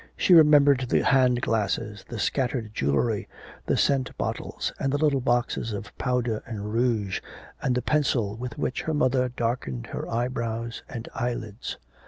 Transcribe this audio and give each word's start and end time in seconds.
She 0.17 0.33
remembered 0.33 0.87
the 0.89 1.03
hand 1.03 1.43
glasses, 1.43 2.03
the 2.09 2.17
scattered 2.17 2.73
jewellery, 2.73 3.29
the 3.67 3.77
scent 3.77 4.17
bottles, 4.17 4.73
and 4.79 4.91
the 4.91 4.97
little 4.97 5.21
boxes 5.21 5.73
of 5.73 5.95
powder 5.99 6.41
and 6.47 6.73
rouge, 6.73 7.21
and 7.61 7.75
the 7.75 7.83
pencil 7.83 8.35
with 8.35 8.57
which 8.57 8.81
her 8.81 8.95
mother 8.95 9.29
darkened 9.29 9.85
her 9.93 10.09
eyebrows 10.11 10.81
and 10.89 11.07
eyelids. 11.13 11.77